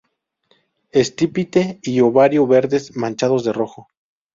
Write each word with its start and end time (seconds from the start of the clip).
Estípite 0.93 1.77
y 1.83 1.99
ovario 2.01 2.47
verdes, 2.47 2.95
manchados 2.97 3.43
de 3.43 3.53
rojo. 3.53 3.87